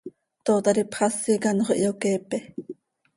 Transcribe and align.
Tootar 0.45 0.77
ipxasi 0.83 1.33
quih 1.41 1.49
anxö 1.51 1.73
iyoqueepe. 1.77 2.37